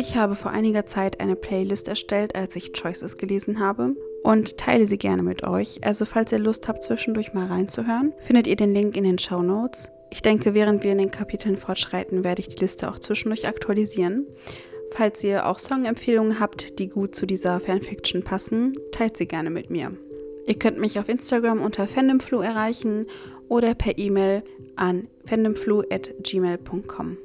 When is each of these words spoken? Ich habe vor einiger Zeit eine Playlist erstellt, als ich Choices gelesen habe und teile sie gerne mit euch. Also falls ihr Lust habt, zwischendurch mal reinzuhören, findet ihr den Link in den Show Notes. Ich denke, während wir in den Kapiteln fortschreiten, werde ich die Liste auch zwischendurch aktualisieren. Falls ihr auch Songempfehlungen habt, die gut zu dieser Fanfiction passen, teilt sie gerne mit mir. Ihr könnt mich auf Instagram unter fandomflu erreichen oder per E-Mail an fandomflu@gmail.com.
Ich 0.00 0.16
habe 0.16 0.36
vor 0.36 0.52
einiger 0.52 0.86
Zeit 0.86 1.20
eine 1.20 1.34
Playlist 1.34 1.88
erstellt, 1.88 2.36
als 2.36 2.54
ich 2.54 2.72
Choices 2.72 3.16
gelesen 3.16 3.58
habe 3.58 3.96
und 4.22 4.56
teile 4.56 4.86
sie 4.86 4.96
gerne 4.96 5.24
mit 5.24 5.42
euch. 5.42 5.80
Also 5.82 6.04
falls 6.04 6.30
ihr 6.30 6.38
Lust 6.38 6.68
habt, 6.68 6.84
zwischendurch 6.84 7.34
mal 7.34 7.48
reinzuhören, 7.48 8.12
findet 8.20 8.46
ihr 8.46 8.54
den 8.54 8.72
Link 8.72 8.96
in 8.96 9.02
den 9.02 9.18
Show 9.18 9.42
Notes. 9.42 9.90
Ich 10.10 10.22
denke, 10.22 10.54
während 10.54 10.84
wir 10.84 10.92
in 10.92 10.98
den 10.98 11.10
Kapiteln 11.10 11.56
fortschreiten, 11.56 12.22
werde 12.22 12.38
ich 12.40 12.48
die 12.48 12.60
Liste 12.60 12.88
auch 12.88 13.00
zwischendurch 13.00 13.48
aktualisieren. 13.48 14.24
Falls 14.92 15.24
ihr 15.24 15.46
auch 15.46 15.58
Songempfehlungen 15.58 16.38
habt, 16.38 16.78
die 16.78 16.88
gut 16.88 17.16
zu 17.16 17.26
dieser 17.26 17.58
Fanfiction 17.58 18.22
passen, 18.22 18.74
teilt 18.92 19.16
sie 19.16 19.26
gerne 19.26 19.50
mit 19.50 19.68
mir. 19.68 19.90
Ihr 20.46 20.58
könnt 20.60 20.78
mich 20.78 21.00
auf 21.00 21.08
Instagram 21.08 21.60
unter 21.60 21.88
fandomflu 21.88 22.38
erreichen 22.38 23.06
oder 23.48 23.74
per 23.74 23.98
E-Mail 23.98 24.44
an 24.76 25.08
fandomflu@gmail.com. 25.26 27.18